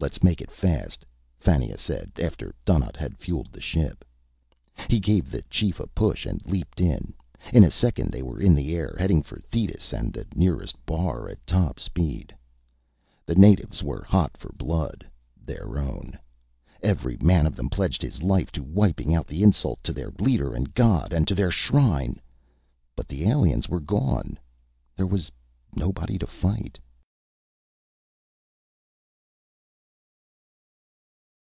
[0.00, 1.04] "Let's make it fast,"
[1.40, 4.04] Fannia said, after Donnaught had fueled the ship.
[4.88, 7.12] He gave the chief a push and leaped in.
[7.52, 11.28] In a second they were in the air, heading for Thetis and the nearest bar
[11.28, 12.32] at top speed.
[13.26, 15.04] The natives were hot for blood
[15.44, 16.16] their own.
[16.80, 20.54] Every man of them pledged his life to wiping out the insult to their leader
[20.54, 22.20] and god, and to their shrine.
[22.94, 24.38] But the aliens were gone.
[24.94, 25.32] There was
[25.74, 26.78] nobody to fight.